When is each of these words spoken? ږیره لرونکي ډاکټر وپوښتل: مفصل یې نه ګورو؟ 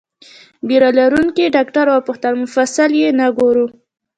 ږیره 0.67 0.89
لرونکي 0.99 1.53
ډاکټر 1.55 1.85
وپوښتل: 1.89 2.33
مفصل 2.43 2.91
یې 3.01 3.07
نه 3.19 3.27
ګورو؟ 3.37 3.65